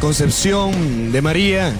Concepción 0.00 1.10
de 1.10 1.22
María. 1.22 1.72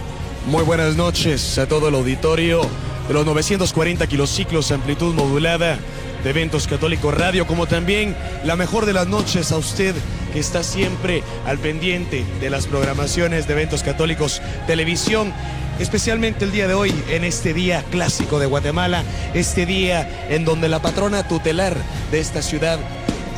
Muy 0.46 0.62
buenas 0.64 0.96
noches 0.96 1.58
a 1.58 1.66
todo 1.66 1.88
el 1.88 1.94
auditorio 1.94 2.62
de 3.08 3.14
los 3.14 3.26
940 3.26 4.06
kilociclos 4.06 4.72
amplitud 4.72 5.14
modulada 5.14 5.78
de 6.24 6.30
Eventos 6.30 6.66
Católicos 6.66 7.14
Radio, 7.14 7.46
como 7.46 7.66
también 7.66 8.16
la 8.44 8.56
mejor 8.56 8.86
de 8.86 8.94
las 8.94 9.06
noches 9.06 9.52
a 9.52 9.58
usted 9.58 9.94
que 10.32 10.38
está 10.40 10.62
siempre 10.62 11.22
al 11.46 11.58
pendiente 11.58 12.24
de 12.40 12.50
las 12.50 12.66
programaciones 12.66 13.46
de 13.46 13.52
Eventos 13.52 13.82
Católicos 13.82 14.40
Televisión 14.66 15.32
especialmente 15.78 16.46
el 16.46 16.52
día 16.52 16.66
de 16.66 16.74
hoy, 16.74 16.94
en 17.10 17.24
este 17.24 17.52
día 17.52 17.84
clásico 17.90 18.38
de 18.38 18.46
Guatemala, 18.46 19.04
este 19.34 19.66
día 19.66 20.26
en 20.30 20.44
donde 20.44 20.68
la 20.68 20.80
patrona 20.80 21.28
tutelar 21.28 21.76
de 22.10 22.20
esta 22.20 22.40
ciudad 22.40 22.78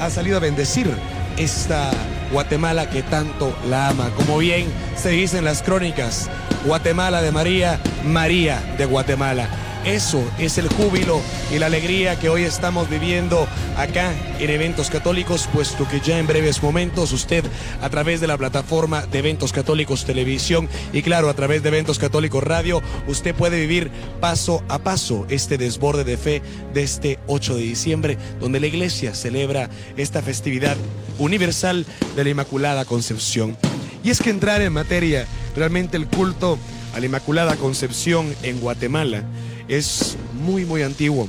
ha 0.00 0.10
salido 0.10 0.36
a 0.36 0.40
bendecir 0.40 0.88
esta 1.36 1.90
Guatemala 2.32 2.90
que 2.90 3.02
tanto 3.02 3.56
la 3.68 3.88
ama. 3.88 4.10
Como 4.16 4.38
bien 4.38 4.66
se 4.96 5.10
dice 5.10 5.38
en 5.38 5.44
las 5.44 5.62
crónicas, 5.62 6.28
Guatemala 6.64 7.22
de 7.22 7.32
María, 7.32 7.78
María 8.04 8.60
de 8.76 8.84
Guatemala. 8.84 9.48
Eso 9.88 10.22
es 10.38 10.58
el 10.58 10.68
júbilo 10.68 11.18
y 11.50 11.58
la 11.58 11.64
alegría 11.64 12.18
que 12.18 12.28
hoy 12.28 12.42
estamos 12.42 12.90
viviendo 12.90 13.48
acá 13.74 14.12
en 14.38 14.50
Eventos 14.50 14.90
Católicos, 14.90 15.48
puesto 15.50 15.88
que 15.88 16.00
ya 16.00 16.18
en 16.18 16.26
breves 16.26 16.62
momentos 16.62 17.10
usted 17.12 17.42
a 17.80 17.88
través 17.88 18.20
de 18.20 18.26
la 18.26 18.36
plataforma 18.36 19.06
de 19.06 19.20
Eventos 19.20 19.50
Católicos 19.50 20.04
Televisión 20.04 20.68
y 20.92 21.00
claro, 21.00 21.30
a 21.30 21.34
través 21.34 21.62
de 21.62 21.70
Eventos 21.70 21.98
Católicos 21.98 22.44
Radio, 22.44 22.82
usted 23.06 23.34
puede 23.34 23.58
vivir 23.58 23.90
paso 24.20 24.62
a 24.68 24.78
paso 24.78 25.24
este 25.30 25.56
desborde 25.56 26.04
de 26.04 26.18
fe 26.18 26.42
de 26.74 26.82
este 26.82 27.18
8 27.26 27.56
de 27.56 27.62
diciembre, 27.62 28.18
donde 28.40 28.60
la 28.60 28.66
iglesia 28.66 29.14
celebra 29.14 29.70
esta 29.96 30.20
festividad 30.20 30.76
universal 31.18 31.86
de 32.14 32.24
la 32.24 32.30
Inmaculada 32.30 32.84
Concepción. 32.84 33.56
Y 34.04 34.10
es 34.10 34.20
que 34.20 34.28
entrar 34.28 34.60
en 34.60 34.74
materia, 34.74 35.26
realmente 35.56 35.96
el 35.96 36.08
culto 36.08 36.58
a 36.94 37.00
la 37.00 37.06
Inmaculada 37.06 37.56
Concepción 37.56 38.34
en 38.42 38.60
Guatemala 38.60 39.24
es 39.68 40.16
muy, 40.34 40.64
muy 40.64 40.82
antiguo, 40.82 41.28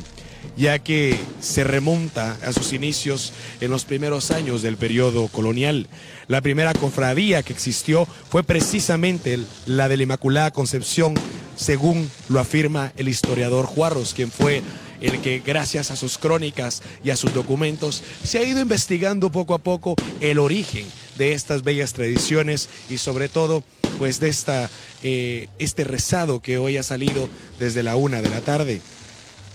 ya 0.58 0.80
que 0.80 1.18
se 1.40 1.64
remonta 1.64 2.38
a 2.46 2.54
sus 2.54 2.73
inicios 2.73 3.34
en 3.62 3.72
los 3.72 3.86
primeros 3.86 4.31
años 4.31 4.62
del 4.62 4.78
periodo 4.78 5.28
colonial. 5.28 5.88
La 6.28 6.42
primera 6.42 6.73
cofradía 6.73 7.44
que 7.44 7.54
existió 7.54 8.08
fue 8.30 8.44
precisamente 8.44 9.40
la 9.66 9.88
de 9.88 9.98
la 9.98 10.04
Inmaculada 10.04 10.52
Concepción, 10.52 11.14
según 11.56 12.09
lo 12.30 12.40
afirma 12.40 12.94
el 12.98 13.09
historiador 13.09 13.66
Juarros, 13.66 14.14
quien 14.14 14.31
fue 14.31 14.64
el 15.02 15.22
que 15.22 15.40
gracias 15.46 15.92
a 15.92 15.96
sus 15.96 16.18
crónicas 16.18 16.81
y 17.03 17.09
a 17.09 17.16
sus 17.16 17.34
documentos 17.34 18.03
se 18.24 18.40
ha 18.40 18.44
ido 18.44 18.59
investigando 18.59 19.31
poco 19.31 19.53
a 19.53 19.59
poco 19.59 19.96
el 20.20 20.40
origen 20.40 20.86
de 21.18 21.34
estas 21.34 21.64
bellas 21.64 21.94
tradiciones 21.94 22.70
y 22.90 22.98
sobre 22.98 23.30
todo 23.30 23.64
pues 24.00 24.22
de 24.22 24.30
esta, 24.30 24.69
eh, 25.03 25.50
este 25.59 25.83
rezado 25.83 26.39
que 26.39 26.58
hoy 26.58 26.78
ha 26.78 26.83
salido 26.83 27.30
desde 27.59 27.83
la 27.83 27.97
una 27.97 28.22
de 28.22 28.30
la 28.30 28.39
tarde. 28.39 28.81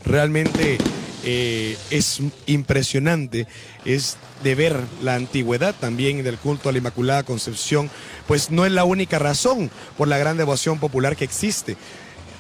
Realmente 0.05 0.77
eh, 1.25 1.79
es 1.91 2.21
impresionante, 2.45 3.49
es 3.87 4.19
de 4.45 4.55
ver 4.55 4.79
la 5.03 5.15
antigüedad 5.15 5.75
también 5.75 6.23
del 6.23 6.37
culto 6.37 6.69
a 6.69 6.73
la 6.73 6.79
Inmaculada 6.79 7.23
Concepción, 7.23 7.91
pues 8.29 8.51
no 8.51 8.67
es 8.67 8.73
la 8.73 8.85
única 8.85 9.19
razón 9.19 9.71
por 9.97 10.09
la 10.09 10.19
gran 10.19 10.37
devoción 10.37 10.79
popular 10.79 11.17
que 11.17 11.25
existe 11.25 11.79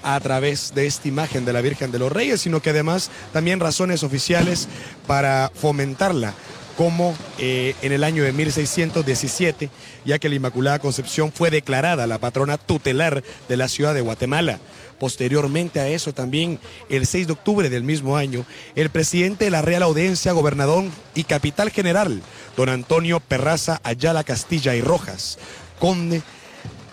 a 0.02 0.20
través 0.20 0.74
de 0.74 0.86
esta 0.86 1.08
imagen 1.08 1.46
de 1.46 1.54
la 1.54 1.62
Virgen 1.62 1.90
de 1.90 1.98
los 1.98 2.12
Reyes, 2.12 2.42
sino 2.42 2.60
que 2.60 2.70
además 2.70 3.10
también 3.32 3.60
razones 3.60 4.02
oficiales 4.02 4.68
para 5.06 5.50
fomentarla 5.54 6.34
como 6.76 7.14
eh, 7.38 7.74
en 7.82 7.92
el 7.92 8.04
año 8.04 8.24
de 8.24 8.32
1617, 8.32 9.70
ya 10.04 10.18
que 10.18 10.28
la 10.28 10.34
Inmaculada 10.34 10.78
Concepción 10.78 11.32
fue 11.32 11.50
declarada 11.50 12.06
la 12.06 12.18
patrona 12.18 12.58
tutelar 12.58 13.22
de 13.48 13.56
la 13.56 13.68
ciudad 13.68 13.94
de 13.94 14.00
Guatemala. 14.00 14.58
Posteriormente 14.98 15.80
a 15.80 15.88
eso 15.88 16.12
también, 16.12 16.58
el 16.88 17.06
6 17.06 17.26
de 17.26 17.32
octubre 17.32 17.70
del 17.70 17.82
mismo 17.82 18.16
año, 18.16 18.44
el 18.74 18.90
presidente 18.90 19.44
de 19.44 19.50
la 19.50 19.62
Real 19.62 19.82
Audiencia, 19.82 20.32
gobernador 20.32 20.84
y 21.14 21.24
capital 21.24 21.70
general, 21.70 22.22
don 22.56 22.68
Antonio 22.68 23.20
Perraza 23.20 23.80
Ayala 23.82 24.24
Castilla 24.24 24.74
y 24.74 24.80
Rojas, 24.80 25.38
conde 25.78 26.22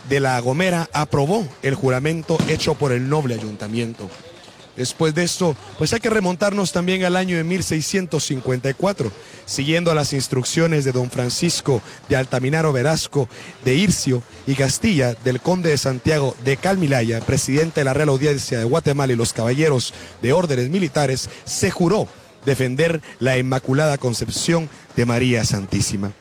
de 0.09 0.19
La 0.19 0.39
Gomera, 0.39 0.89
aprobó 0.93 1.47
el 1.61 1.75
juramento 1.75 2.37
hecho 2.49 2.73
por 2.75 2.91
el 2.91 3.07
noble 3.07 3.35
ayuntamiento. 3.35 4.09
Después 4.75 5.13
de 5.13 5.23
esto, 5.23 5.55
pues 5.77 5.91
hay 5.93 5.99
que 5.99 6.09
remontarnos 6.09 6.71
también 6.71 7.03
al 7.03 7.17
año 7.17 7.35
de 7.35 7.43
1654, 7.43 9.11
siguiendo 9.45 9.93
las 9.93 10.13
instrucciones 10.13 10.85
de 10.85 10.93
don 10.93 11.11
Francisco 11.11 11.81
de 12.07 12.15
Altaminaro 12.15 12.71
Velasco 12.71 13.27
de 13.65 13.75
Ircio 13.75 14.23
y 14.47 14.55
Castilla, 14.55 15.13
del 15.13 15.41
conde 15.41 15.71
de 15.71 15.77
Santiago 15.77 16.35
de 16.45 16.55
Calmilaya, 16.55 17.19
presidente 17.19 17.81
de 17.81 17.85
la 17.85 17.93
Real 17.93 18.09
Audiencia 18.09 18.59
de 18.59 18.65
Guatemala 18.65 19.11
y 19.11 19.17
los 19.17 19.33
caballeros 19.33 19.93
de 20.21 20.31
órdenes 20.31 20.69
militares, 20.69 21.29
se 21.43 21.69
juró 21.69 22.07
defender 22.45 23.01
la 23.19 23.37
Inmaculada 23.37 23.97
Concepción 23.97 24.69
de 24.95 25.05
María 25.05 25.43
Santísima. 25.43 26.13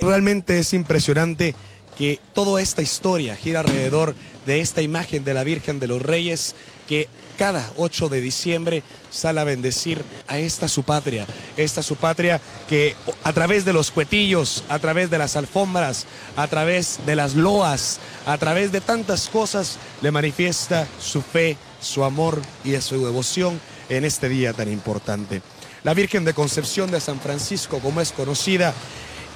Realmente 0.00 0.58
es 0.58 0.74
impresionante 0.74 1.54
que 1.96 2.18
toda 2.34 2.60
esta 2.60 2.82
historia 2.82 3.36
gira 3.36 3.60
alrededor 3.60 4.14
de 4.46 4.60
esta 4.60 4.82
imagen 4.82 5.24
de 5.24 5.34
la 5.34 5.44
Virgen 5.44 5.78
de 5.78 5.86
los 5.86 6.02
Reyes 6.02 6.54
que 6.88 7.08
cada 7.36 7.70
8 7.76 8.08
de 8.08 8.20
diciembre 8.20 8.82
sale 9.10 9.40
a 9.40 9.44
bendecir 9.44 10.04
a 10.26 10.38
esta 10.38 10.68
su 10.68 10.82
patria, 10.82 11.26
esta 11.56 11.82
su 11.82 11.96
patria 11.96 12.40
que 12.68 12.96
a 13.22 13.32
través 13.32 13.64
de 13.64 13.72
los 13.72 13.90
cuetillos, 13.90 14.64
a 14.68 14.78
través 14.78 15.10
de 15.10 15.18
las 15.18 15.36
alfombras, 15.36 16.06
a 16.36 16.46
través 16.48 17.00
de 17.06 17.16
las 17.16 17.34
loas, 17.34 18.00
a 18.26 18.38
través 18.38 18.72
de 18.72 18.80
tantas 18.80 19.28
cosas, 19.28 19.78
le 20.02 20.10
manifiesta 20.10 20.86
su 21.00 21.22
fe, 21.22 21.56
su 21.80 22.04
amor 22.04 22.40
y 22.64 22.76
su 22.80 23.04
devoción 23.04 23.60
en 23.88 24.04
este 24.04 24.28
día 24.28 24.52
tan 24.52 24.70
importante. 24.70 25.42
La 25.82 25.94
Virgen 25.94 26.24
de 26.24 26.32
Concepción 26.32 26.90
de 26.90 27.00
San 27.00 27.20
Francisco, 27.20 27.78
como 27.80 28.00
es 28.00 28.12
conocida, 28.12 28.72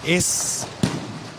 es 0.07 0.67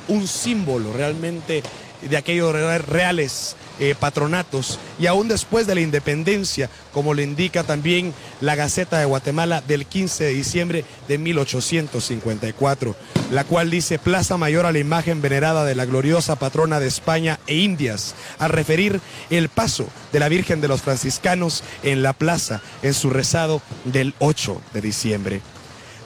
un 0.07 0.27
símbolo 0.27 0.93
realmente 0.93 1.63
de 2.01 2.17
aquellos 2.17 2.53
reales 2.85 3.55
eh, 3.79 3.95
patronatos 3.99 4.79
y 4.99 5.07
aún 5.07 5.27
después 5.27 5.67
de 5.67 5.75
la 5.75 5.81
independencia, 5.81 6.69
como 6.93 7.13
le 7.13 7.23
indica 7.23 7.63
también 7.63 8.13
la 8.41 8.55
Gaceta 8.55 8.99
de 8.99 9.05
Guatemala 9.05 9.61
del 9.67 9.85
15 9.85 10.25
de 10.25 10.33
diciembre 10.33 10.85
de 11.07 11.17
1854, 11.17 12.95
la 13.31 13.43
cual 13.43 13.69
dice 13.69 13.99
Plaza 13.99 14.37
Mayor 14.37 14.65
a 14.65 14.71
la 14.71 14.79
imagen 14.79 15.21
venerada 15.21 15.65
de 15.65 15.75
la 15.75 15.85
gloriosa 15.85 16.37
patrona 16.37 16.79
de 16.79 16.87
España 16.87 17.39
e 17.47 17.55
Indias, 17.55 18.15
a 18.37 18.47
referir 18.47 18.99
el 19.29 19.49
paso 19.49 19.87
de 20.11 20.19
la 20.19 20.29
Virgen 20.29 20.61
de 20.61 20.67
los 20.67 20.81
Franciscanos 20.81 21.63
en 21.83 22.03
la 22.03 22.13
plaza 22.13 22.61
en 22.81 22.93
su 22.93 23.09
rezado 23.09 23.61
del 23.85 24.13
8 24.19 24.61
de 24.73 24.81
diciembre. 24.81 25.41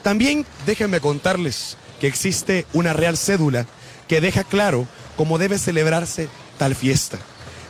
También 0.02 0.46
déjenme 0.66 1.00
contarles 1.00 1.76
que 2.00 2.06
existe 2.06 2.66
una 2.72 2.92
real 2.92 3.16
cédula 3.16 3.66
que 4.06 4.20
deja 4.20 4.44
claro 4.44 4.86
cómo 5.16 5.38
debe 5.38 5.58
celebrarse 5.58 6.28
tal 6.58 6.74
fiesta. 6.74 7.18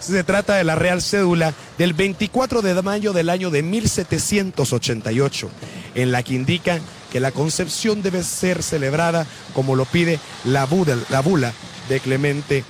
Se 0.06 0.22
trata 0.22 0.56
de 0.56 0.64
la 0.64 0.74
Real 0.74 1.00
Cédula 1.00 1.54
del 1.78 1.94
24 1.94 2.60
de 2.60 2.82
mayo 2.82 3.14
del 3.14 3.30
año 3.30 3.48
de 3.48 3.62
1788, 3.62 5.48
en 5.94 6.12
la 6.12 6.22
que 6.22 6.34
indica 6.34 6.78
que 7.10 7.20
la 7.20 7.32
concepción 7.32 8.02
debe 8.02 8.22
ser 8.22 8.62
celebrada 8.62 9.26
como 9.54 9.76
lo 9.76 9.86
pide 9.86 10.20
la, 10.44 10.66
bula 10.66 11.54
de 11.88 12.00
Clemente, 12.00 12.64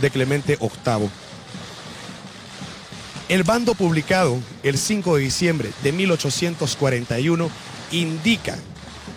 de 0.00 0.10
Clemente 0.10 0.56
VIII. 0.60 1.10
El 3.28 3.42
bando 3.42 3.74
publicado 3.74 4.38
el 4.62 4.78
5 4.78 5.16
de 5.16 5.22
diciembre 5.24 5.72
de 5.82 5.90
1841 5.90 7.50
indica, 7.90 8.56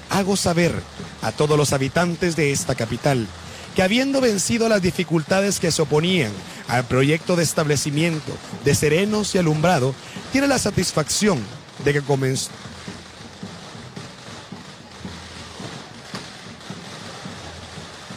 hago 0.09 0.35
saber 0.35 0.73
a 1.21 1.31
todos 1.31 1.55
los 1.55 1.71
habitantes 1.71 2.35
de 2.35 2.51
esta 2.51 2.73
capital, 2.73 3.27
que 3.75 3.83
habiendo 3.83 4.21
vencido 4.21 4.69
las 4.69 4.81
dificultades 4.81 5.59
que 5.59 5.69
se 5.69 5.83
oponían 5.83 6.31
al 6.67 6.85
proyecto 6.85 7.35
de 7.35 7.43
establecimiento 7.43 8.31
de 8.63 8.75
Serenos 8.75 9.33
y 9.35 9.37
Alumbrado, 9.37 9.93
tiene 10.31 10.47
la 10.47 10.59
satisfacción 10.59 11.39
de 11.83 11.93
que 11.93 12.01
comenzó 12.01 12.51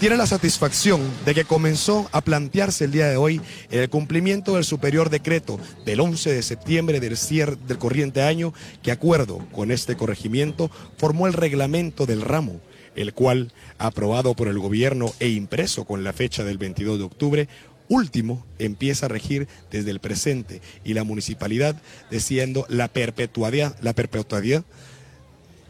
tiene 0.00 0.17
la 0.17 0.29
satisfacción 0.29 1.00
de 1.25 1.35
que 1.35 1.45
comenzó 1.45 2.09
a 2.12 2.21
plantearse 2.21 2.85
el 2.85 2.93
día 2.93 3.09
de 3.09 3.17
hoy 3.17 3.41
el 3.71 3.91
cumplimiento 3.91 4.55
del 4.55 4.62
superior 4.62 5.11
decreto 5.11 5.59
del 5.85 5.99
11 5.99 6.33
de 6.33 6.43
septiembre 6.43 7.00
del 7.00 7.17
cierre 7.17 7.56
del 7.67 7.79
corriente 7.79 8.23
año 8.23 8.55
que 8.83 8.93
acuerdo 8.93 9.45
con 9.50 9.73
este 9.73 9.97
corregimiento 9.97 10.71
formó 10.97 11.27
el 11.27 11.33
reglamento 11.33 12.06
del 12.06 12.21
ramo 12.21 12.61
el 12.99 13.15
cual, 13.15 13.53
aprobado 13.79 14.35
por 14.35 14.49
el 14.49 14.59
gobierno 14.59 15.12
e 15.21 15.29
impreso 15.29 15.85
con 15.85 16.03
la 16.03 16.12
fecha 16.12 16.43
del 16.43 16.59
22 16.59 16.99
de 16.99 17.05
octubre, 17.05 17.49
último 17.88 18.44
empieza 18.58 19.06
a 19.06 19.08
regir 19.08 19.49
desde 19.70 19.90
el 19.90 20.00
presente 20.00 20.61
y 20.85 20.94
la 20.94 21.05
municipalidad 21.05 21.81
diciendo 22.11 22.67
la 22.69 22.88
perpetuidad, 22.88 23.76
la 23.81 23.93
perpetuidad 23.93 24.64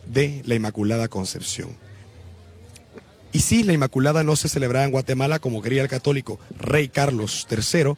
de 0.06 0.42
la 0.46 0.54
Inmaculada 0.54 1.08
Concepción. 1.08 1.70
Y 3.32 3.40
sí, 3.40 3.62
la 3.62 3.74
Inmaculada 3.74 4.24
no 4.24 4.36
se 4.36 4.48
celebraba 4.48 4.84
en 4.84 4.90
Guatemala 4.90 5.38
como 5.38 5.62
quería 5.62 5.82
el 5.82 5.88
católico 5.88 6.40
rey 6.58 6.88
Carlos 6.88 7.46
III, 7.50 7.94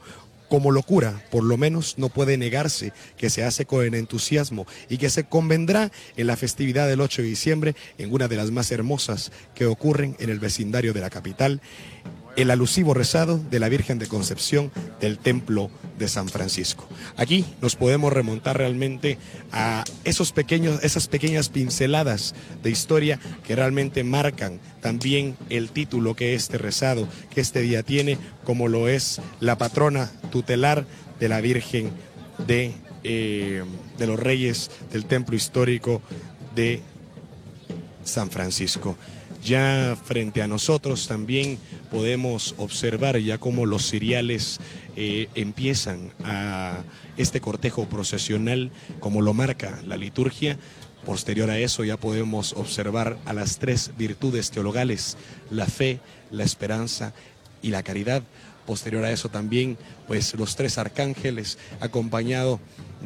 como 0.50 0.72
locura, 0.72 1.22
por 1.31 1.44
lo 1.44 1.56
menos 1.56 1.96
no 1.96 2.08
puede 2.08 2.37
negarse 2.37 2.93
que 3.17 3.31
se 3.31 3.44
hace 3.44 3.67
con 3.67 3.94
entusiasmo 3.94 4.67
y 4.88 4.99
que 4.99 5.08
se 5.08 5.22
convendrá 5.22 5.93
en 6.17 6.26
la 6.26 6.37
festividad 6.37 6.88
del 6.88 7.00
8 7.00 7.22
de 7.22 7.28
diciembre 7.28 7.76
en 7.99 8.12
una 8.12 8.26
de 8.26 8.34
las 8.34 8.50
más 8.50 8.72
hermosas 8.72 9.31
que 9.55 9.67
ocurren 9.67 10.17
en 10.19 10.28
el 10.28 10.40
vecindario 10.40 10.93
de 10.93 11.00
la 11.00 11.08
capital, 11.08 11.61
el 12.37 12.50
alusivo 12.50 12.94
rezado 12.94 13.38
de 13.38 13.61
la 13.61 13.69
Virgen 13.69 13.99
de 13.99 14.06
Concepción 14.06 14.71
del 15.00 15.19
Templo 15.19 15.71
de 15.99 16.09
San 16.09 16.29
Francisco. 16.29 16.88
Aquí 17.17 17.44
nos 17.61 17.77
podemos 17.77 18.12
remontar 18.12 18.56
realmente 18.56 19.19
a 19.53 19.85
esos 20.05 20.32
pequeños, 20.32 20.82
esas 20.82 21.09
pequeñas 21.09 21.49
pinceladas 21.49 22.35
de 22.62 22.71
historia 22.71 23.19
que 23.47 23.56
realmente 23.56 24.05
marcan 24.05 24.61
también 24.81 25.37
el 25.50 25.71
título 25.71 26.15
que 26.15 26.35
este 26.35 26.59
rezado, 26.59 27.09
que 27.35 27.41
este 27.41 27.61
día 27.61 27.82
tiene, 27.82 28.19
como 28.44 28.69
lo 28.69 28.88
es 28.88 29.21
la 29.41 29.59
patrona 29.59 30.11
tutelar 30.31 30.87
de 31.19 31.29
la 31.29 31.41
Virgen 31.41 31.91
de, 32.47 32.73
eh, 33.05 33.62
de 33.99 34.06
los 34.06 34.19
Reyes 34.19 34.71
del 34.93 35.05
Templo 35.05 35.37
Histórico 35.37 36.00
de 36.55 36.81
San 38.05 38.31
Francisco. 38.31 38.97
Ya 39.42 39.96
frente 40.04 40.42
a 40.42 40.48
nosotros 40.48 41.08
también 41.08 41.58
podemos 41.90 42.54
observar 42.58 43.19
ya 43.19 43.38
cómo 43.38 43.64
los 43.64 43.88
ciriales 43.88 44.60
eh, 44.96 45.28
empiezan 45.34 46.12
a 46.25 46.82
este 47.16 47.40
cortejo 47.40 47.88
procesional, 47.88 48.70
como 49.00 49.22
lo 49.22 49.32
marca 49.32 49.81
la 49.87 49.96
liturgia. 49.96 50.58
Posterior 51.06 51.48
a 51.48 51.58
eso 51.58 51.84
ya 51.84 51.96
podemos 51.96 52.52
observar 52.52 53.16
a 53.25 53.32
las 53.32 53.58
tres 53.58 53.92
virtudes 53.96 54.50
teologales, 54.50 55.16
la 55.50 55.64
fe, 55.64 56.00
la 56.31 56.44
esperanza 56.44 57.14
y 57.62 57.70
la 57.70 57.82
caridad. 57.82 58.22
Posterior 58.66 59.04
a 59.04 59.10
eso 59.10 59.31
también, 59.31 59.78
pues 60.06 60.34
los 60.34 60.54
tres 60.54 60.76
arcángeles 60.76 61.56
acompañado 61.81 62.60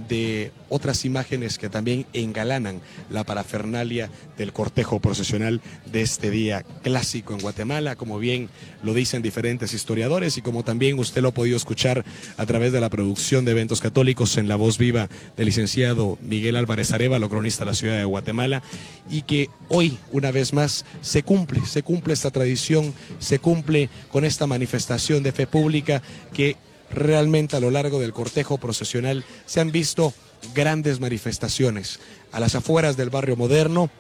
de 0.08 0.52
otras 0.68 1.04
imágenes 1.04 1.58
que 1.58 1.68
también 1.68 2.06
engalanan 2.12 2.80
la 3.10 3.24
parafernalia 3.24 4.10
del 4.36 4.52
cortejo 4.52 5.00
procesional 5.00 5.60
de 5.90 6.02
este 6.02 6.30
día 6.30 6.64
clásico 6.82 7.32
en 7.32 7.40
Guatemala, 7.40 7.96
como 7.96 8.18
bien 8.18 8.48
lo 8.82 8.94
dicen 8.94 9.22
diferentes 9.22 9.72
historiadores 9.72 10.36
y 10.36 10.42
como 10.42 10.64
también 10.64 10.98
usted 10.98 11.22
lo 11.22 11.28
ha 11.28 11.34
podido 11.34 11.56
escuchar 11.56 12.04
a 12.36 12.46
través 12.46 12.72
de 12.72 12.80
la 12.80 12.90
producción 12.90 13.44
de 13.44 13.52
eventos 13.52 13.80
católicos 13.80 14.36
en 14.36 14.48
la 14.48 14.56
voz 14.56 14.78
viva 14.78 15.08
del 15.36 15.46
licenciado 15.46 16.18
Miguel 16.22 16.56
Álvarez 16.56 16.92
Arevalo, 16.92 17.28
cronista 17.28 17.64
de 17.64 17.70
la 17.70 17.76
ciudad 17.76 17.96
de 17.96 18.04
Guatemala, 18.04 18.62
y 19.10 19.22
que 19.22 19.48
hoy, 19.68 19.98
una 20.12 20.30
vez 20.30 20.52
más, 20.52 20.84
se 21.02 21.22
cumple, 21.22 21.64
se 21.66 21.82
cumple 21.82 22.14
esta 22.14 22.30
tradición, 22.30 22.92
se 23.18 23.38
cumple 23.38 23.88
con 24.10 24.24
esta 24.24 24.46
manifestación 24.46 25.22
de 25.22 25.32
fe 25.32 25.46
pública 25.46 26.02
que 26.32 26.56
realmente 26.90 27.56
a 27.56 27.60
lo 27.60 27.70
largo 27.70 28.00
del 28.00 28.12
cortejo 28.12 28.58
procesional 28.58 29.24
se 29.46 29.60
han 29.60 29.72
visto 29.72 30.14
grandes 30.54 31.00
manifestaciones. 31.00 32.00
A 32.32 32.40
las 32.40 32.54
afueras 32.54 32.96
del 32.96 33.10
barrio 33.10 33.36
moderno, 33.36 33.90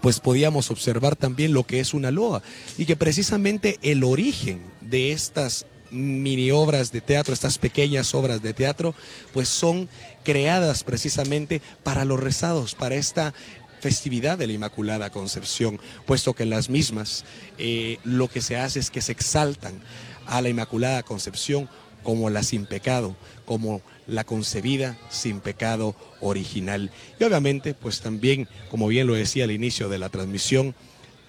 pues 0.00 0.20
podíamos 0.20 0.70
observar 0.70 1.16
también 1.16 1.52
lo 1.52 1.64
que 1.64 1.80
es 1.80 1.94
una 1.94 2.10
loa 2.10 2.42
y 2.76 2.86
que 2.86 2.96
precisamente 2.96 3.78
el 3.82 4.04
origen 4.04 4.60
de 4.80 5.12
estas 5.12 5.66
mini 5.90 6.50
obras 6.50 6.92
de 6.92 7.00
teatro, 7.00 7.32
estas 7.32 7.58
pequeñas 7.58 8.14
obras 8.14 8.42
de 8.42 8.52
teatro, 8.52 8.94
pues 9.32 9.48
son 9.48 9.88
creadas 10.24 10.84
precisamente 10.84 11.62
para 11.82 12.04
los 12.04 12.20
rezados, 12.20 12.74
para 12.74 12.96
esta 12.96 13.32
festividad 13.80 14.38
de 14.38 14.46
la 14.46 14.54
Inmaculada 14.54 15.10
Concepción, 15.10 15.80
puesto 16.06 16.34
que 16.34 16.42
en 16.42 16.50
las 16.50 16.68
mismas 16.70 17.24
eh, 17.58 17.98
lo 18.04 18.28
que 18.28 18.40
se 18.40 18.56
hace 18.56 18.80
es 18.80 18.90
que 18.90 19.02
se 19.02 19.12
exaltan 19.12 19.80
a 20.26 20.40
la 20.42 20.48
Inmaculada 20.48 21.02
Concepción 21.02 21.68
como 22.06 22.30
la 22.30 22.44
sin 22.44 22.66
pecado, 22.66 23.16
como 23.46 23.82
la 24.06 24.22
concebida 24.22 24.96
sin 25.10 25.40
pecado 25.40 25.96
original. 26.20 26.92
Y 27.18 27.24
obviamente, 27.24 27.74
pues 27.74 28.00
también, 28.00 28.46
como 28.70 28.86
bien 28.86 29.08
lo 29.08 29.14
decía 29.14 29.42
al 29.42 29.50
inicio 29.50 29.88
de 29.88 29.98
la 29.98 30.08
transmisión, 30.08 30.76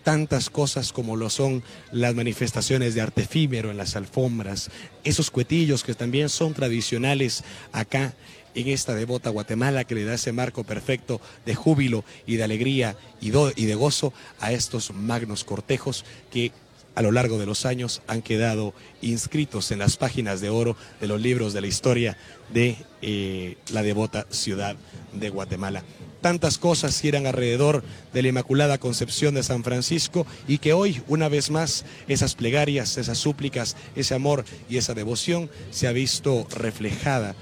tantas 0.04 0.52
cosas 0.52 0.94
como 0.94 1.16
lo 1.16 1.32
son 1.32 1.64
las 1.92 2.14
manifestaciones 2.14 2.94
de 2.94 3.02
arte 3.02 3.24
efímero 3.24 3.72
en 3.72 3.78
las 3.78 3.96
alfombras, 3.96 4.70
esos 5.04 5.32
cuetillos 5.32 5.84
que 5.84 5.96
también 5.96 6.30
son 6.30 6.54
tradicionales 6.54 7.44
acá 7.72 8.14
en 8.54 8.68
esta 8.68 8.94
devota 8.94 9.32
Guatemala 9.32 9.84
que 9.84 9.96
le 9.96 10.06
da 10.06 10.14
ese 10.14 10.32
marco 10.32 10.64
perfecto 10.64 11.20
de 11.48 11.56
júbilo 11.56 12.06
y 12.28 12.36
de 12.36 12.44
alegría 12.44 12.96
y, 13.20 13.32
de 13.32 13.76
gozo 13.76 14.14
a 14.40 14.52
estos 14.52 14.94
magnos 14.94 15.44
cortejos 15.44 16.06
que 16.30 16.52
a 16.98 17.04
lo 17.04 17.12
largo 17.12 17.38
de 17.38 17.46
los 17.46 17.68
años 17.68 18.02
han 18.08 18.24
quedado 18.24 18.74
inscritos 19.04 19.70
en 19.70 19.78
las 19.78 19.98
páginas 19.98 20.42
de 20.42 20.50
oro 20.50 20.76
de 21.00 21.06
los 21.06 21.22
libros 21.22 21.54
de 21.54 21.62
la 21.62 21.68
historia 21.68 22.18
de 22.52 22.76
eh, 23.04 23.56
la 23.72 23.84
devota 23.84 24.26
ciudad 24.32 24.76
de 25.14 25.30
Guatemala. 25.30 25.84
Tantas 26.22 26.58
cosas 26.58 27.00
giran 27.00 27.28
alrededor 27.28 27.84
de 28.14 28.24
la 28.24 28.30
Inmaculada 28.30 28.80
Concepción 28.80 29.36
de 29.36 29.44
San 29.44 29.64
Francisco 29.64 30.26
y 30.48 30.58
que 30.58 30.74
hoy, 30.74 31.04
una 31.08 31.30
vez 31.30 31.52
más, 31.52 31.86
esas 32.08 32.34
plegarias, 32.34 32.98
esas 32.98 33.20
súplicas, 33.20 33.76
ese 33.96 34.16
amor 34.16 34.44
y 34.68 34.78
esa 34.78 34.96
devoción 34.96 35.52
se 35.70 35.88
ha 35.88 35.92
visto 35.92 36.48
reflejada 36.50 37.36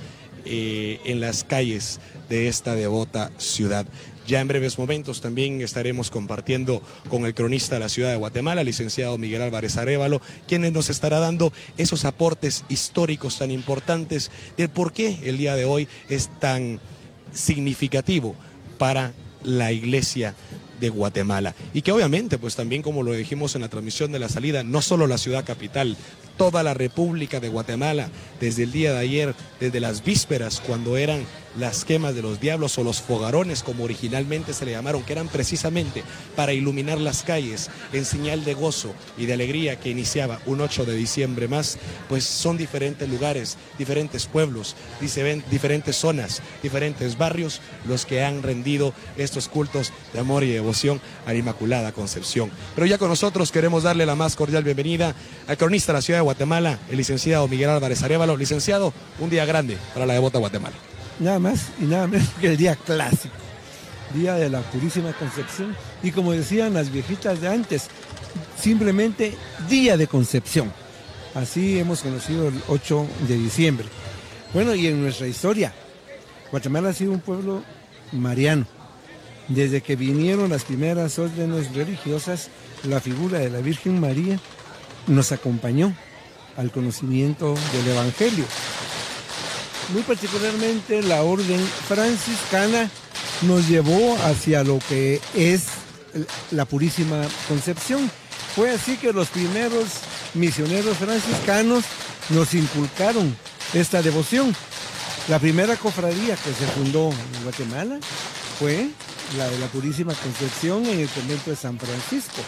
eh, 0.46 1.00
en 1.06 1.20
las 1.20 1.44
calles 1.44 2.00
de 2.30 2.48
esta 2.48 2.76
devota 2.76 3.32
ciudad. 3.38 3.86
Ya 4.28 4.42
en 4.42 4.48
breves 4.48 4.80
momentos 4.80 5.22
también 5.22 5.62
estaremos 5.62 6.10
compartiendo 6.10 6.82
con 7.10 7.26
el 7.26 7.36
cronista 7.36 7.76
de 7.76 7.82
la 7.82 7.90
ciudad 7.90 8.10
de 8.10 8.16
Guatemala, 8.16 8.64
licenciado 8.64 9.18
Miguel 9.20 9.44
Álvarez 9.44 9.78
Arevalo, 9.78 10.22
quien 10.48 10.74
nos 10.74 10.90
estará 10.90 11.20
dando 11.20 11.54
esos 11.78 12.06
aportes 12.06 12.66
históricos 12.68 13.38
tan 13.38 13.52
importantes 13.52 14.32
del 14.58 14.70
por 14.70 14.94
qué 14.94 15.20
el 15.24 15.38
día 15.38 15.56
de 15.56 15.66
hoy 15.66 15.88
es 16.10 16.30
tan 16.40 16.80
significativo 17.34 18.36
para 18.80 19.14
la 19.44 19.72
iglesia 19.72 20.34
de 20.80 20.90
Guatemala. 20.90 21.56
Y 21.74 21.82
que 21.82 21.92
obviamente, 21.92 22.38
pues 22.38 22.56
también 22.56 22.82
como 22.82 23.04
lo 23.04 23.14
dijimos 23.14 23.56
en 23.56 23.62
la 23.62 23.70
transmisión 23.70 24.12
de 24.12 24.20
la 24.20 24.30
salida, 24.30 24.64
no 24.64 24.82
solo 24.82 25.08
la 25.08 25.18
ciudad 25.18 25.46
capital, 25.46 25.98
toda 26.38 26.64
la 26.64 26.74
República 26.74 27.40
de 27.40 27.50
Guatemala, 27.50 28.10
desde 28.40 28.64
el 28.64 28.72
día 28.72 28.94
de 28.94 29.00
ayer, 29.00 29.36
desde 29.60 29.80
las 29.80 30.04
vísperas, 30.04 30.62
cuando 30.66 30.98
eran 30.98 31.26
las 31.58 31.86
quemas 31.86 32.16
de 32.16 32.22
los 32.22 32.40
diablos 32.40 32.78
o 32.78 32.84
los 32.84 33.02
fogarones, 33.02 33.64
como 33.64 33.84
originalmente 33.84 34.54
se 34.54 34.66
le 34.66 34.72
llamaron, 34.72 35.04
que 35.04 35.14
eran 35.14 35.28
precisamente 35.28 36.04
para 36.36 36.54
iluminar 36.54 37.00
las 37.00 37.24
calles 37.24 37.70
en 37.94 38.06
señal 38.06 38.44
de 38.44 38.54
gozo 38.54 38.94
y 39.18 39.26
de 39.26 39.34
alegría 39.34 39.80
que 39.80 39.90
iniciaba 39.90 40.40
un 40.46 40.62
8 40.62 40.86
de 40.86 40.96
diciembre 40.96 41.48
más, 41.48 41.78
pues 42.10 42.24
son 42.24 42.58
diferentes 42.58 43.08
lugares, 43.08 43.58
diferentes 43.78 44.26
pueblos, 44.26 44.76
diferentes 45.00 45.96
zonas, 45.96 46.42
diferentes 46.62 47.18
barrios 47.18 47.62
los 47.88 48.06
que 48.06 48.24
han 48.24 48.44
rendido 48.44 48.94
estos 49.18 49.48
cultos 49.48 49.92
de 50.14 50.20
amor 50.20 50.44
y 50.44 50.52
devoción 50.52 51.02
a 51.26 51.34
la 51.34 51.40
Inmaculada 51.40 51.92
Concepción. 51.92 52.50
Pero 52.76 52.88
ya 52.88 52.98
con 52.98 53.10
nosotros 53.10 53.52
queremos 53.52 53.84
darle 53.84 54.06
la 54.06 54.16
más 54.16 54.36
cordial 54.36 54.64
bienvenida 54.64 55.16
al 55.48 55.58
cronista 55.58 55.92
de 55.92 55.98
la 55.98 56.02
ciudad 56.02 56.20
de 56.20 56.24
Guatemala, 56.24 56.80
el 56.90 56.98
licenciado 56.98 57.48
Miguel 57.48 57.70
Álvarez 57.70 58.04
Arevalo. 58.04 58.36
Licenciado, 58.38 58.94
un 59.20 59.30
día 59.30 59.46
grande 59.46 59.78
para 59.94 60.06
la 60.06 60.14
devota 60.14 60.40
Guatemala 60.40 60.76
nada 61.20 61.40
más 61.40 61.68
y 61.80 61.86
nada 61.86 62.08
menos 62.08 62.30
que 62.40 62.48
el 62.48 62.58
día 62.58 62.76
clásico, 62.76 63.36
día 64.14 64.36
de 64.36 64.50
la 64.50 64.62
Purísima 64.62 65.14
Concepción. 65.14 65.76
Y 66.04 66.12
como 66.12 66.32
decían 66.32 66.74
las 66.74 66.92
viejitas 66.92 67.42
de 67.42 67.48
antes, 67.48 67.88
simplemente 68.60 69.36
día 69.70 69.98
de 69.98 70.08
concepción. 70.08 70.72
Así 71.34 71.80
hemos 71.80 72.02
conocido 72.02 72.48
el 72.48 72.62
8 72.68 73.08
de 73.28 73.38
diciembre. 73.38 73.88
Bueno, 74.54 74.74
y 74.74 74.88
en 74.88 75.02
nuestra 75.02 75.28
historia, 75.28 75.74
Guatemala 76.52 76.90
ha 76.90 76.94
sido 76.94 77.12
un 77.12 77.20
pueblo 77.20 77.64
mariano. 78.12 78.66
Desde 79.48 79.82
que 79.82 79.96
vinieron 79.96 80.50
las 80.50 80.64
primeras 80.64 81.20
órdenes 81.20 81.74
religiosas, 81.76 82.50
la 82.84 83.00
figura 83.00 83.40
de 83.40 83.50
la 83.50 83.60
Virgen 83.60 84.00
María 84.00 84.40
nos 85.08 85.32
acompañó 85.32 85.94
al 86.58 86.72
conocimiento 86.72 87.54
del 87.74 87.88
Evangelio 87.90 88.46
muy 89.90 90.02
particularmente 90.04 91.02
la 91.02 91.24
orden 91.24 91.60
franciscana 91.88 92.90
nos 93.44 93.68
llevó 93.68 94.18
hacia 94.26 94.64
lo 94.64 94.80
que 94.90 95.22
es 95.36 95.64
la 96.52 96.66
Purísima 96.66 97.22
Concepción. 97.48 98.10
Fue 98.56 98.72
así 98.72 98.98
que 98.98 99.12
los 99.12 99.28
primeros 99.30 99.86
misioneros 100.34 100.98
franciscanos 100.98 101.84
nos 102.30 102.54
inculcaron 102.54 103.36
esta 103.74 104.02
devoción. 104.02 104.56
La 105.28 105.40
primera 105.40 105.76
cofradía 105.76 106.36
que 106.36 106.54
se 106.54 106.68
fundó 106.68 107.10
en 107.10 107.44
Guatemala 107.44 108.00
fue 108.60 108.90
la 109.38 109.50
de 109.50 109.60
la 109.60 109.68
Purísima 109.68 110.14
Concepción 110.14 110.86
en 110.86 111.00
el 111.00 111.10
convento 111.10 111.50
de 111.50 111.56
San 111.56 111.78
Francisco, 111.80 112.42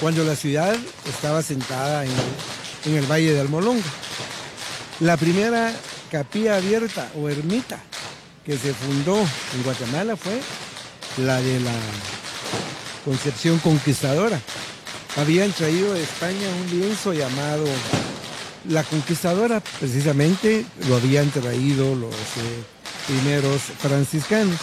cuando 0.00 0.22
la 0.24 0.36
ciudad 0.36 0.76
estaba 1.08 1.42
sentada 1.42 2.04
en 2.04 2.94
el, 2.94 3.06
Valle 3.06 3.32
de 3.32 3.40
Almolonga. 3.40 3.82
La 5.00 5.16
primera 5.16 5.72
capilla 6.12 6.56
abierta 6.56 7.10
o 7.16 7.30
ermita 7.30 7.78
que 8.44 8.58
se 8.58 8.74
fundó 8.74 9.16
en 9.16 9.62
Guatemala 9.64 10.14
fue 10.14 10.38
la 11.24 11.40
de 11.40 11.58
la 11.60 11.72
Concepción 13.02 13.58
Conquistadora. 13.60 14.38
habían 15.16 15.50
traído 15.52 15.94
de 15.94 16.02
España 16.02 16.46
un 16.60 16.78
lienzo 16.78 17.14
llamado 17.14 17.64
La 18.68 18.84
Conquistadora, 18.84 19.60
precisamente 19.80 20.66
lo 20.86 20.96
habían 20.96 21.30
traído 21.30 21.94
los 21.94 22.12
eh, 22.14 22.62
primeros 23.06 23.62
franciscanos. 23.80 24.60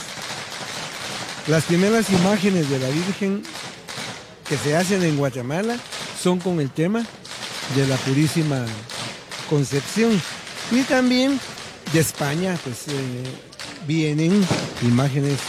Las 1.47 1.63
primeras 1.63 2.11
imágenes 2.11 2.69
de 2.69 2.77
la 2.77 2.89
Virgen 2.89 3.41
que 4.47 4.55
se 4.55 4.75
hacen 4.75 5.01
en 5.01 5.17
Guatemala 5.17 5.77
son 6.21 6.37
con 6.37 6.59
el 6.59 6.69
tema 6.69 7.03
de 7.75 7.87
la 7.87 7.95
Purísima 7.97 8.63
Concepción. 9.49 10.11
Y 10.71 10.83
también 10.83 11.39
de 11.93 11.99
España, 11.99 12.55
pues 12.63 12.87
eh, 12.89 13.23
vienen 13.87 14.45
imágenes 14.83 15.39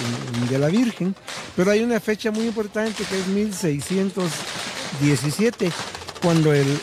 de 0.49 0.59
la 0.59 0.69
Virgen, 0.69 1.15
pero 1.57 1.73
hay 1.73 1.83
una 1.83 2.01
fecha 2.01 2.31
muy 2.31 2.47
importante 2.47 3.05
que 3.05 3.19
es 3.19 3.27
1617, 3.27 5.71
cuando 6.23 6.55
el 6.55 6.81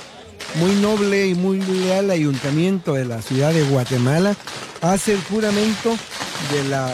muy 0.56 0.76
noble 0.76 1.26
y 1.28 1.34
muy 1.34 1.60
leal 1.62 2.12
ayuntamiento 2.12 2.94
de 2.94 3.06
la 3.06 3.24
ciudad 3.24 3.54
de 3.54 3.64
Guatemala 3.64 4.36
hace 4.82 5.14
el 5.14 5.24
juramento 5.24 5.98
de 6.52 6.64
la 6.70 6.94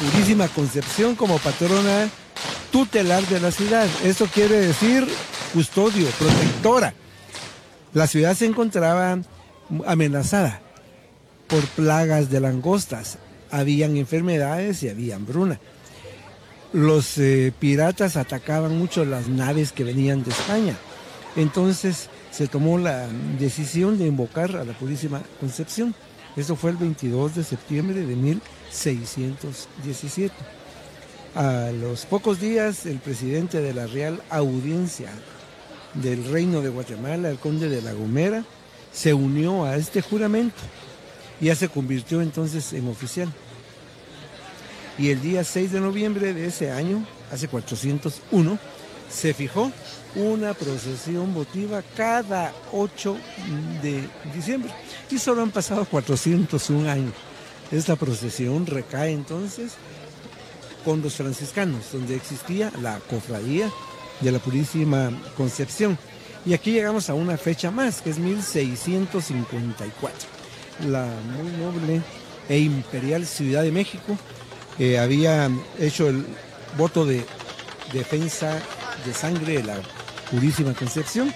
Purísima 0.00 0.48
Concepción 0.48 1.14
como 1.14 1.38
patrona 1.38 2.08
tutelar 2.72 3.24
de 3.28 3.38
la 3.38 3.52
ciudad. 3.52 3.86
Esto 4.02 4.26
quiere 4.26 4.56
decir 4.56 5.06
custodio, 5.52 6.08
protectora. 6.18 6.94
La 7.92 8.08
ciudad 8.08 8.36
se 8.36 8.46
encontraba 8.46 9.18
amenazada 9.86 10.60
por 11.50 11.66
plagas 11.66 12.30
de 12.30 12.40
langostas. 12.40 13.18
Habían 13.50 13.96
enfermedades 13.96 14.84
y 14.84 14.88
había 14.88 15.16
hambruna. 15.16 15.58
Los 16.72 17.18
eh, 17.18 17.52
piratas 17.58 18.16
atacaban 18.16 18.78
mucho 18.78 19.04
las 19.04 19.26
naves 19.28 19.72
que 19.72 19.82
venían 19.82 20.22
de 20.22 20.30
España. 20.30 20.76
Entonces 21.34 22.08
se 22.30 22.46
tomó 22.46 22.78
la 22.78 23.08
decisión 23.38 23.98
de 23.98 24.06
invocar 24.06 24.54
a 24.56 24.64
la 24.64 24.72
Purísima 24.72 25.20
Concepción. 25.40 25.96
Eso 26.36 26.54
fue 26.54 26.70
el 26.70 26.76
22 26.76 27.34
de 27.34 27.42
septiembre 27.42 28.06
de 28.06 28.14
1617. 28.14 30.32
A 31.34 31.72
los 31.72 32.06
pocos 32.06 32.40
días, 32.40 32.86
el 32.86 32.98
presidente 32.98 33.60
de 33.60 33.74
la 33.74 33.88
Real 33.88 34.22
Audiencia 34.30 35.10
del 35.94 36.24
Reino 36.30 36.60
de 36.60 36.68
Guatemala, 36.68 37.30
el 37.30 37.38
conde 37.38 37.68
de 37.68 37.82
La 37.82 37.92
Gomera, 37.92 38.44
se 38.92 39.12
unió 39.12 39.64
a 39.64 39.74
este 39.76 40.02
juramento 40.02 40.54
ya 41.40 41.54
se 41.54 41.68
convirtió 41.68 42.20
entonces 42.20 42.72
en 42.72 42.88
oficial. 42.88 43.32
Y 44.98 45.10
el 45.10 45.22
día 45.22 45.44
6 45.44 45.72
de 45.72 45.80
noviembre 45.80 46.34
de 46.34 46.46
ese 46.46 46.70
año, 46.70 47.04
hace 47.32 47.48
401, 47.48 48.58
se 49.10 49.34
fijó 49.34 49.72
una 50.14 50.54
procesión 50.54 51.34
votiva 51.34 51.82
cada 51.96 52.52
8 52.72 53.16
de 53.82 54.08
diciembre. 54.34 54.70
Y 55.10 55.18
solo 55.18 55.42
han 55.42 55.50
pasado 55.50 55.84
401 55.84 56.90
años. 56.90 57.12
Esta 57.72 57.96
procesión 57.96 58.66
recae 58.66 59.12
entonces 59.12 59.72
con 60.84 61.02
los 61.02 61.14
franciscanos, 61.14 61.92
donde 61.92 62.16
existía 62.16 62.72
la 62.82 62.98
cofradía 63.08 63.70
de 64.20 64.32
la 64.32 64.38
Purísima 64.38 65.10
Concepción. 65.36 65.98
Y 66.44 66.54
aquí 66.54 66.72
llegamos 66.72 67.10
a 67.10 67.14
una 67.14 67.36
fecha 67.36 67.70
más, 67.70 68.02
que 68.02 68.10
es 68.10 68.18
1654. 68.18 70.39
La 70.88 71.04
muy 71.04 71.50
noble 71.58 72.02
e 72.48 72.58
imperial 72.58 73.26
Ciudad 73.26 73.62
de 73.62 73.70
México 73.70 74.16
eh, 74.78 74.98
había 74.98 75.50
hecho 75.78 76.08
el 76.08 76.24
voto 76.78 77.04
de 77.04 77.24
defensa 77.92 78.58
de 79.04 79.12
sangre 79.12 79.54
de 79.58 79.64
la 79.64 79.76
Purísima 80.30 80.72
Concepción 80.74 81.32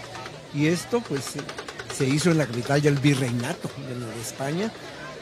y 0.54 0.66
esto 0.66 1.00
pues 1.00 1.34
se 1.94 2.06
hizo 2.06 2.30
en 2.30 2.38
la 2.38 2.46
capital 2.46 2.80
del 2.80 2.96
virreinato 2.96 3.68
de 3.88 4.20
España, 4.20 4.72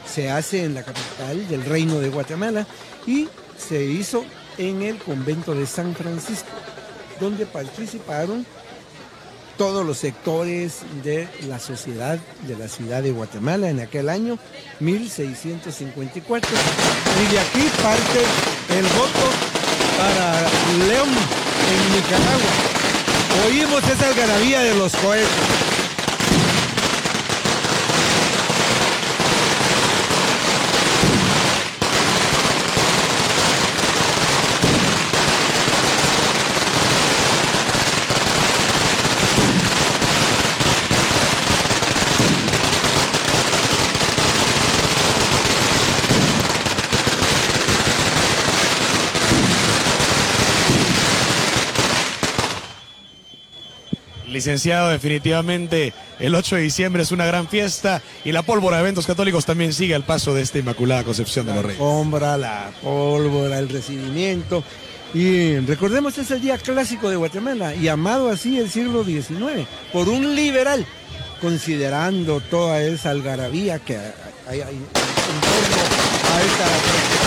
se 0.05 0.31
hace 0.31 0.63
en 0.63 0.73
la 0.73 0.83
capital 0.83 1.47
del 1.47 1.65
reino 1.65 1.99
de 1.99 2.09
Guatemala 2.09 2.65
y 3.05 3.27
se 3.57 3.83
hizo 3.83 4.23
en 4.57 4.81
el 4.83 4.97
convento 4.97 5.53
de 5.53 5.65
San 5.65 5.95
Francisco, 5.95 6.49
donde 7.19 7.45
participaron 7.45 8.45
todos 9.57 9.85
los 9.85 9.97
sectores 9.97 10.79
de 11.03 11.27
la 11.47 11.59
sociedad 11.59 12.19
de 12.47 12.57
la 12.57 12.67
ciudad 12.67 13.03
de 13.03 13.11
Guatemala 13.11 13.69
en 13.69 13.79
aquel 13.79 14.09
año 14.09 14.37
1654. 14.79 16.51
Y 17.21 17.31
de 17.31 17.39
aquí 17.39 17.69
parte 17.81 18.19
el 18.77 18.85
voto 18.97 19.25
para 19.97 20.41
León 20.87 21.09
en 21.09 21.95
Nicaragua. 21.95 22.73
Oímos 23.47 23.83
esa 23.89 24.07
algarabía 24.07 24.61
de 24.61 24.75
los 24.75 24.95
cohetes. 24.95 25.62
Licenciado, 54.43 54.89
definitivamente 54.89 55.93
el 56.19 56.35
8 56.35 56.57
de 56.57 56.63
diciembre 56.63 57.01
es 57.03 57.13
una 57.13 57.25
gran 57.25 57.47
fiesta 57.47 58.01
y 58.25 58.33
la 58.33 58.41
pólvora 58.41 58.75
de 58.75 58.83
eventos 58.83 59.07
católicos 59.07 59.45
también 59.45 59.71
sigue 59.71 59.95
al 59.95 60.03
paso 60.03 60.33
de 60.33 60.41
esta 60.41 60.59
Inmaculada 60.59 61.05
Concepción 61.05 61.45
de 61.45 61.53
los 61.53 61.63
Reyes. 61.63 61.79
La 61.79 61.85
alfombra, 61.85 62.37
la 62.37 62.71
pólvora, 62.81 63.57
el 63.57 63.69
recibimiento. 63.69 64.61
Y 65.13 65.59
recordemos, 65.59 66.17
es 66.17 66.29
el 66.31 66.41
día 66.41 66.57
clásico 66.57 67.09
de 67.09 67.15
Guatemala 67.15 67.73
y 67.73 67.87
amado 67.87 68.29
así 68.29 68.59
el 68.59 68.69
siglo 68.69 69.05
XIX 69.05 69.65
por 69.93 70.09
un 70.09 70.35
liberal, 70.35 70.85
considerando 71.39 72.41
toda 72.41 72.81
esa 72.81 73.11
algarabía 73.11 73.79
que 73.79 73.95
hay, 73.95 74.59
en 74.59 74.67
torno 74.67 75.77
a 76.33 76.41
esta 76.41 77.22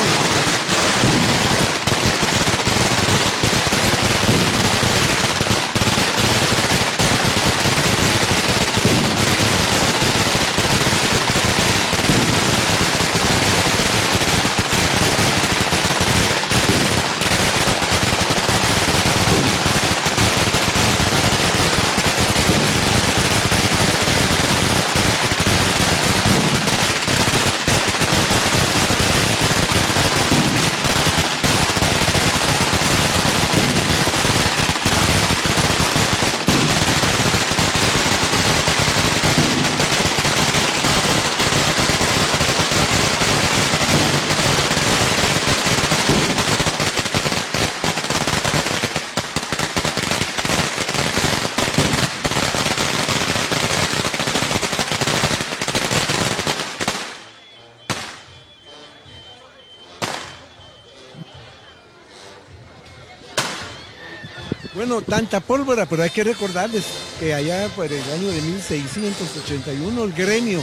Tanta 65.03 65.41
pólvora, 65.41 65.87
pero 65.87 66.03
hay 66.03 66.11
que 66.11 66.25
recordarles 66.25 66.85
que 67.19 67.35
allá 67.35 67.69
por 67.75 67.87
el 67.87 68.03
año 68.13 68.29
de 68.29 68.41
1681 68.41 70.05
el 70.05 70.13
gremio 70.13 70.63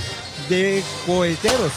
de 0.49 0.83
coheteros 1.05 1.71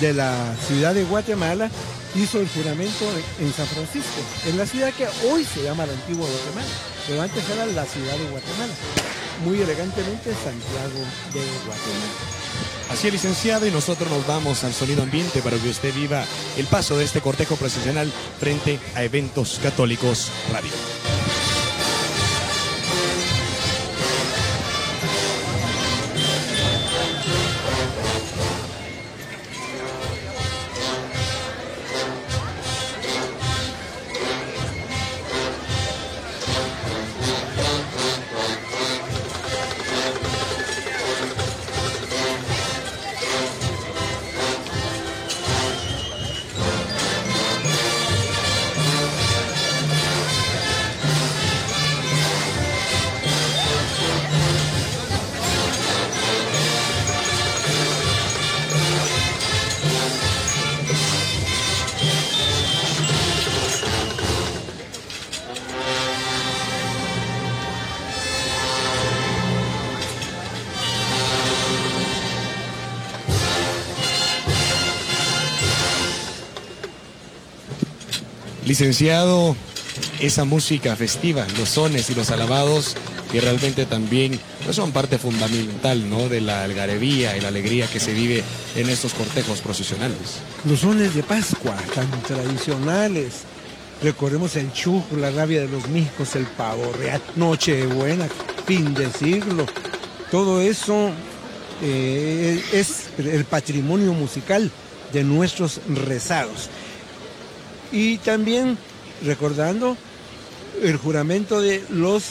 de 0.00 0.14
la 0.14 0.54
ciudad 0.66 0.94
de 0.94 1.04
Guatemala 1.04 1.70
hizo 2.14 2.40
el 2.40 2.48
juramento 2.48 3.04
en 3.40 3.52
San 3.52 3.66
Francisco, 3.66 4.20
en 4.46 4.56
la 4.56 4.66
ciudad 4.66 4.92
que 4.92 5.06
hoy 5.28 5.44
se 5.44 5.62
llama 5.62 5.86
la 5.86 5.92
antigua 5.92 6.26
Guatemala, 6.26 6.68
pero 7.06 7.22
antes 7.22 7.44
era 7.50 7.66
la 7.66 7.84
ciudad 7.84 8.16
de 8.16 8.30
Guatemala, 8.30 8.72
muy 9.44 9.60
elegantemente 9.60 10.32
Santiago 10.32 11.00
de 11.32 11.40
Guatemala. 11.66 12.38
Así 12.90 13.08
es, 13.08 13.12
licenciado, 13.12 13.66
y 13.66 13.70
nosotros 13.70 14.10
nos 14.10 14.26
vamos 14.26 14.64
al 14.64 14.72
sonido 14.72 15.02
ambiente 15.02 15.42
para 15.42 15.58
que 15.58 15.68
usted 15.68 15.94
viva 15.94 16.24
el 16.56 16.66
paso 16.66 16.96
de 16.96 17.04
este 17.04 17.20
cortejo 17.20 17.56
procesional 17.56 18.10
frente 18.40 18.78
a 18.94 19.02
eventos 19.04 19.60
católicos 19.62 20.30
radio. 20.50 20.70
Licenciado, 78.68 79.56
esa 80.20 80.44
música 80.44 80.94
festiva, 80.94 81.46
los 81.58 81.70
sones 81.70 82.10
y 82.10 82.14
los 82.14 82.30
alabados, 82.30 82.96
que 83.32 83.40
realmente 83.40 83.86
también 83.86 84.38
pues, 84.62 84.76
son 84.76 84.92
parte 84.92 85.16
fundamental 85.16 86.10
¿no? 86.10 86.28
de 86.28 86.42
la 86.42 86.64
algarabía 86.64 87.34
y 87.34 87.40
la 87.40 87.48
alegría 87.48 87.86
que 87.86 87.98
se 87.98 88.12
vive 88.12 88.44
en 88.76 88.90
estos 88.90 89.14
cortejos 89.14 89.62
procesionales. 89.62 90.40
Los 90.66 90.80
sones 90.80 91.14
de 91.14 91.22
Pascua, 91.22 91.76
tan 91.94 92.10
tradicionales. 92.24 93.44
Recordemos 94.02 94.54
el 94.56 94.70
chuj, 94.70 95.02
la 95.12 95.30
rabia 95.30 95.62
de 95.62 95.68
los 95.68 95.88
mijos, 95.88 96.36
el 96.36 96.44
pavo 96.44 96.92
real, 96.92 97.22
Nochebuena, 97.36 98.28
fin 98.66 98.92
de 98.92 99.10
siglo. 99.10 99.64
Todo 100.30 100.60
eso 100.60 101.10
eh, 101.82 102.62
es 102.74 103.04
el 103.16 103.46
patrimonio 103.46 104.12
musical 104.12 104.70
de 105.14 105.24
nuestros 105.24 105.80
rezados. 105.88 106.68
Y 107.92 108.18
también 108.18 108.76
recordando 109.24 109.96
el 110.82 110.96
juramento 110.96 111.60
de 111.60 111.82
los 111.90 112.24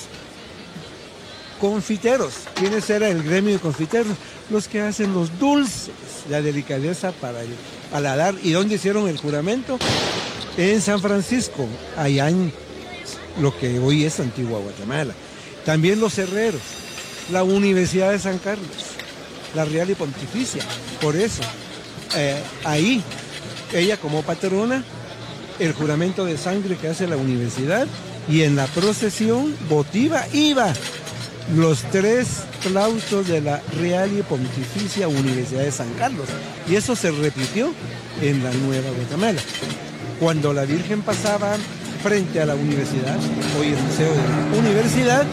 confiteros. 1.60 2.34
¿Quiénes 2.56 2.90
era 2.90 3.10
el 3.10 3.24
gremio 3.24 3.54
de 3.54 3.60
confiteros? 3.60 4.16
Los 4.50 4.68
que 4.68 4.82
hacen 4.82 5.14
los 5.14 5.38
dulces, 5.40 5.92
la 6.30 6.42
delicadeza 6.42 7.12
para 7.12 7.42
el. 7.42 7.50
¿Y 8.44 8.52
dónde 8.52 8.76
hicieron 8.76 9.08
el 9.08 9.18
juramento? 9.18 9.80
En 10.58 10.82
San 10.82 11.02
Francisco, 11.02 11.68
allá 11.96 12.30
en 12.30 12.52
lo 13.40 13.58
que 13.58 13.80
hoy 13.80 14.06
es 14.06 14.20
Antigua 14.20 14.60
Guatemala. 14.60 15.14
También 15.66 16.00
los 16.00 16.18
herreros, 16.18 16.62
la 17.32 17.44
Universidad 17.44 18.12
de 18.12 18.20
San 18.20 18.40
Carlos, 18.40 18.68
la 19.54 19.66
Real 19.66 19.90
y 19.90 19.96
Pontificia. 19.96 20.64
Por 21.02 21.16
eso, 21.16 21.42
eh, 22.16 22.42
ahí, 22.64 23.04
ella 23.74 23.98
como 23.98 24.24
patrona, 24.24 24.84
el 25.60 25.74
juramento 25.74 26.26
de 26.26 26.38
sangre 26.38 26.76
que 26.78 26.90
hace 26.90 27.08
la 27.08 27.18
universidad 27.18 27.88
y 28.30 28.42
en 28.42 28.56
la 28.56 28.66
procesión 28.68 29.56
votiva 29.70 30.26
iba 30.34 30.74
los 31.56 31.82
tres 31.92 32.28
claustros 32.62 33.28
de 33.28 33.42
la 33.42 33.62
Real 33.80 34.12
y 34.18 34.22
Pontificia 34.22 35.08
Universidad 35.08 35.64
de 35.64 35.72
San 35.72 35.90
Carlos. 35.94 36.28
Y 36.70 36.76
eso 36.76 36.96
se 36.96 37.12
repitió 37.12 37.74
en 38.22 38.44
la 38.44 38.52
Nueva 38.52 38.90
Guatemala. 38.92 39.40
Cuando 40.20 40.54
la 40.54 40.66
Virgen 40.66 41.02
pasaba 41.02 41.56
frente 42.04 42.42
a 42.42 42.46
la 42.46 42.56
universidad, 42.56 43.18
hoy 43.60 43.68
el 43.68 43.82
Museo 43.82 44.12
de 44.12 44.18
la 44.18 44.58
Universidad, 44.60 45.26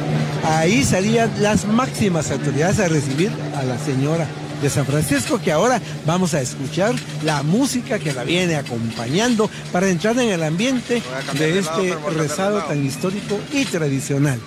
ahí 0.45 0.85
salían 0.85 1.31
las 1.41 1.67
máximas 1.67 2.31
autoridades 2.31 2.79
a 2.79 2.89
recibir 2.89 3.31
a 3.57 3.65
la 3.65 3.79
señora 3.79 4.27
de 4.64 4.70
San 4.70 4.87
Francisco, 4.87 5.38
que 5.38 5.53
ahora 5.53 5.79
vamos 6.07 6.33
a 6.33 6.40
escuchar 6.40 6.94
la 7.22 7.42
música 7.42 7.98
que 7.98 8.14
la 8.14 8.24
viene 8.24 8.57
acompañando 8.57 9.50
para 9.70 9.90
entrar 9.90 10.18
en 10.18 10.31
el 10.31 10.42
ambiente 10.42 11.03
de 11.38 11.59
este 11.59 11.94
rezado 12.16 12.62
tan 12.62 12.83
histórico 12.83 13.38
y 13.53 13.66
tradicional. 13.66 14.40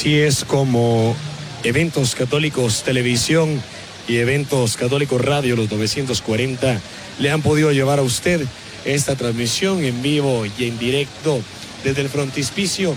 Así 0.00 0.18
es 0.18 0.46
como 0.46 1.14
Eventos 1.62 2.14
Católicos 2.14 2.84
Televisión 2.84 3.62
y 4.08 4.16
Eventos 4.16 4.78
Católicos 4.78 5.22
Radio, 5.22 5.56
los 5.56 5.70
940, 5.70 6.80
le 7.18 7.30
han 7.30 7.42
podido 7.42 7.70
llevar 7.70 7.98
a 7.98 8.02
usted 8.02 8.40
esta 8.86 9.14
transmisión 9.14 9.84
en 9.84 10.00
vivo 10.00 10.46
y 10.46 10.64
en 10.64 10.78
directo 10.78 11.42
desde 11.84 12.00
el 12.00 12.08
frontispicio 12.08 12.96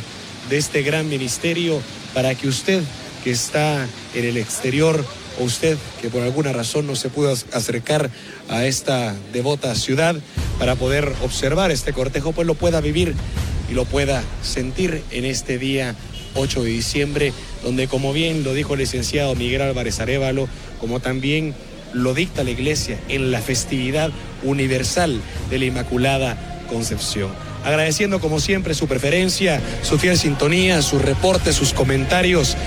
de 0.49 0.57
este 0.57 0.81
gran 0.81 1.09
ministerio 1.09 1.81
para 2.13 2.35
que 2.35 2.47
usted 2.47 2.81
que 3.25 3.31
está 3.31 3.85
en 4.15 4.23
el 4.23 4.37
exterior 4.37 5.05
o 5.41 5.43
usted 5.43 5.77
que 6.01 6.07
por 6.07 6.21
alguna 6.21 6.53
razón 6.53 6.87
no 6.87 6.95
se 6.95 7.09
pudo 7.09 7.33
acercar 7.51 8.09
a 8.47 8.63
esta 8.63 9.13
devota 9.33 9.75
ciudad 9.75 10.15
para 10.57 10.77
poder 10.77 11.11
observar 11.21 11.69
este 11.69 11.91
cortejo, 11.91 12.31
pues 12.31 12.47
lo 12.47 12.55
pueda 12.55 12.79
vivir 12.79 13.13
y 13.69 13.73
lo 13.73 13.83
pueda 13.83 14.23
sentir 14.41 15.03
en 15.11 15.25
este 15.25 15.57
día 15.57 15.97
8 16.35 16.63
de 16.63 16.69
diciembre 16.69 17.33
donde 17.63 17.87
como 17.87 18.13
bien 18.13 18.43
lo 18.43 18.53
dijo 18.53 18.73
el 18.73 18.81
licenciado 18.81 19.35
Miguel 19.35 19.61
Álvarez 19.61 19.99
Arevalo, 19.99 20.47
como 20.79 20.99
también 20.99 21.53
lo 21.93 22.13
dicta 22.13 22.43
la 22.43 22.51
Iglesia 22.51 22.99
en 23.07 23.31
la 23.31 23.41
festividad 23.41 24.11
universal 24.43 25.21
de 25.49 25.59
la 25.59 25.65
Inmaculada 25.65 26.65
Concepción. 26.69 27.29
Agradeciendo 27.63 28.19
como 28.19 28.39
siempre 28.39 28.73
su 28.73 28.87
preferencia, 28.87 29.61
su 29.83 29.97
fiel 29.97 30.17
sintonía, 30.17 30.81
sus 30.81 31.01
reportes, 31.01 31.55
sus 31.55 31.71
comentarios. 31.71 32.57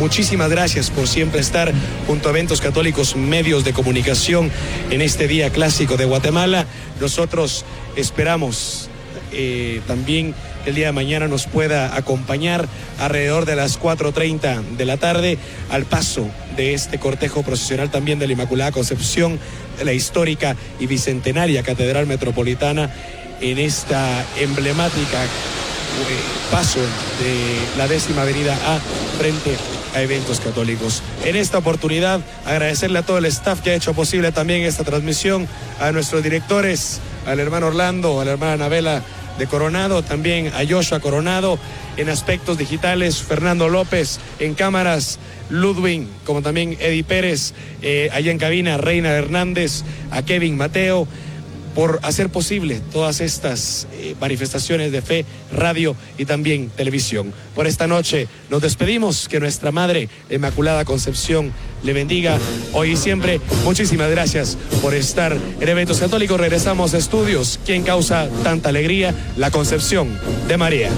Muchísimas 0.00 0.50
gracias 0.50 0.90
por 0.90 1.06
siempre 1.06 1.40
estar 1.40 1.72
junto 2.06 2.28
a 2.28 2.32
Eventos 2.32 2.60
Católicos 2.60 3.14
Medios 3.14 3.64
de 3.64 3.72
Comunicación 3.72 4.50
en 4.90 5.00
este 5.00 5.28
día 5.28 5.50
clásico 5.50 5.96
de 5.96 6.06
Guatemala. 6.06 6.66
Nosotros 7.00 7.64
esperamos 7.94 8.88
eh, 9.32 9.80
también 9.86 10.34
el 10.66 10.74
día 10.74 10.86
de 10.86 10.92
mañana 10.92 11.28
nos 11.28 11.46
pueda 11.46 11.96
acompañar 11.96 12.68
alrededor 12.98 13.46
de 13.46 13.56
las 13.56 13.80
4.30 13.80 14.76
de 14.76 14.84
la 14.84 14.96
tarde 14.96 15.38
al 15.70 15.84
paso 15.84 16.28
de 16.56 16.74
este 16.74 16.98
cortejo 16.98 17.42
procesional 17.42 17.90
también 17.90 18.18
de 18.18 18.26
la 18.26 18.32
Inmaculada 18.34 18.72
Concepción 18.72 19.38
de 19.78 19.84
la 19.84 19.92
histórica 19.92 20.56
y 20.80 20.86
bicentenaria 20.86 21.62
Catedral 21.62 22.06
Metropolitana 22.06 22.90
en 23.40 23.58
esta 23.58 24.24
emblemática 24.40 25.24
eh, 25.24 25.28
paso 26.50 26.80
de 26.80 27.78
la 27.78 27.86
décima 27.88 28.22
avenida 28.22 28.54
A 28.66 28.80
frente 29.18 29.56
a 29.94 30.02
eventos 30.02 30.40
católicos. 30.40 31.02
En 31.24 31.36
esta 31.36 31.58
oportunidad, 31.58 32.20
agradecerle 32.44 32.98
a 32.98 33.02
todo 33.02 33.18
el 33.18 33.24
staff 33.26 33.60
que 33.60 33.70
ha 33.70 33.74
hecho 33.74 33.94
posible 33.94 34.30
también 34.32 34.62
esta 34.62 34.84
transmisión, 34.84 35.48
a 35.80 35.92
nuestros 35.92 36.22
directores, 36.22 37.00
al 37.26 37.40
hermano 37.40 37.68
Orlando, 37.68 38.20
a 38.20 38.24
la 38.24 38.32
hermana 38.32 38.52
Anabela 38.54 39.02
de 39.38 39.46
Coronado, 39.46 40.02
también 40.02 40.48
a 40.48 40.66
Joshua 40.68 41.00
Coronado, 41.00 41.58
en 41.96 42.08
aspectos 42.08 42.58
digitales, 42.58 43.22
Fernando 43.22 43.68
López, 43.68 44.18
en 44.38 44.54
cámaras, 44.54 45.18
Ludwig, 45.50 46.06
como 46.24 46.42
también 46.42 46.76
Eddie 46.80 47.04
Pérez, 47.04 47.54
eh, 47.82 48.08
allá 48.12 48.32
en 48.32 48.38
cabina, 48.38 48.78
Reina 48.78 49.10
Hernández, 49.10 49.82
a 50.10 50.22
Kevin 50.22 50.56
Mateo 50.56 51.06
por 51.76 52.00
hacer 52.02 52.30
posible 52.30 52.80
todas 52.90 53.20
estas 53.20 53.86
eh, 53.92 54.16
manifestaciones 54.18 54.90
de 54.90 55.02
fe, 55.02 55.26
radio 55.52 55.94
y 56.16 56.24
también 56.24 56.70
televisión. 56.70 57.34
Por 57.54 57.66
esta 57.66 57.86
noche 57.86 58.28
nos 58.48 58.62
despedimos, 58.62 59.28
que 59.28 59.38
nuestra 59.40 59.72
Madre 59.72 60.08
Inmaculada 60.30 60.86
Concepción 60.86 61.52
le 61.84 61.92
bendiga 61.92 62.38
hoy 62.72 62.92
y 62.92 62.96
siempre. 62.96 63.40
Muchísimas 63.62 64.10
gracias 64.10 64.56
por 64.80 64.94
estar 64.94 65.36
en 65.60 65.68
Eventos 65.68 66.00
Católicos. 66.00 66.40
Regresamos 66.40 66.94
a 66.94 66.98
estudios. 66.98 67.60
¿Quién 67.66 67.82
causa 67.82 68.28
tanta 68.42 68.70
alegría? 68.70 69.14
La 69.36 69.50
Concepción 69.50 70.18
de 70.48 70.56
María. 70.56 70.90